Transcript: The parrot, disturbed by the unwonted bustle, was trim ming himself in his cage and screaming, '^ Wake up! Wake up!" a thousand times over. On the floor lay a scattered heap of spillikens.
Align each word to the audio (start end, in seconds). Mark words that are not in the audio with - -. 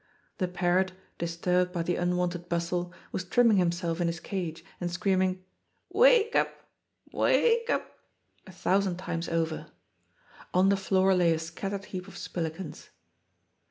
The 0.39 0.47
parrot, 0.47 0.93
disturbed 1.19 1.71
by 1.71 1.83
the 1.83 1.97
unwonted 1.97 2.49
bustle, 2.49 2.91
was 3.11 3.23
trim 3.23 3.49
ming 3.49 3.57
himself 3.57 4.01
in 4.01 4.07
his 4.07 4.19
cage 4.19 4.65
and 4.79 4.89
screaming, 4.89 5.35
'^ 5.35 5.39
Wake 5.89 6.35
up! 6.35 6.65
Wake 7.13 7.69
up!" 7.69 7.99
a 8.47 8.51
thousand 8.51 8.97
times 8.97 9.29
over. 9.29 9.67
On 10.55 10.69
the 10.69 10.75
floor 10.75 11.13
lay 11.13 11.33
a 11.33 11.37
scattered 11.37 11.85
heap 11.85 12.07
of 12.07 12.15
spillikens. 12.17 12.89